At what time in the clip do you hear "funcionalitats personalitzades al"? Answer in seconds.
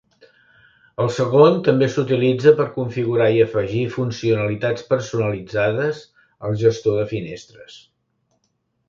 3.97-6.57